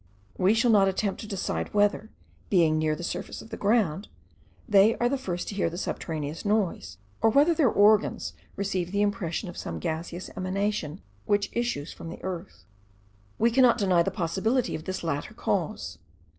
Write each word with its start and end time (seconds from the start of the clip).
We 0.35 0.55
shall 0.55 0.71
not 0.71 0.87
attempt 0.87 1.21
to 1.21 1.27
decide, 1.27 1.75
whether, 1.75 2.09
being 2.49 2.79
nearer 2.79 2.95
the 2.95 3.03
surface 3.03 3.39
of 3.39 3.51
the 3.51 3.55
ground, 3.55 4.07
they 4.67 4.95
are 4.95 5.07
the 5.07 5.15
first 5.15 5.49
to 5.49 5.53
hear 5.53 5.69
the 5.69 5.77
subterraneous 5.77 6.43
noise; 6.43 6.97
or 7.21 7.29
whether 7.29 7.53
their 7.53 7.69
organs 7.69 8.33
receive 8.55 8.91
the 8.91 9.03
impression 9.03 9.47
of 9.47 9.57
some 9.57 9.77
gaseous 9.77 10.31
emanation 10.35 11.01
which 11.27 11.51
issues 11.53 11.93
from 11.93 12.09
the 12.09 12.23
earth. 12.23 12.65
We 13.37 13.51
cannot 13.51 13.77
deny 13.77 14.01
the 14.01 14.09
possibility 14.09 14.73
of 14.73 14.85
this 14.85 15.03
latter 15.03 15.35
cause. 15.35 15.99